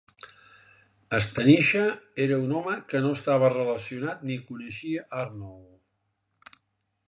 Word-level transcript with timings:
Stanisha 1.25 1.83
era 2.25 2.39
un 2.45 2.55
home 2.61 2.75
que 2.93 3.03
no 3.05 3.13
estava 3.19 3.53
relacionat 3.55 4.27
ni 4.31 4.41
coneixia 4.49 5.07
Arnold. 5.25 6.57